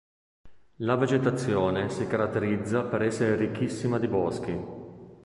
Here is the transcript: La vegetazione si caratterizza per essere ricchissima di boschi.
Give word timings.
La 0.77 0.95
vegetazione 0.95 1.89
si 1.91 2.07
caratterizza 2.07 2.81
per 2.81 3.03
essere 3.03 3.35
ricchissima 3.35 3.99
di 3.99 4.07
boschi. 4.07 4.57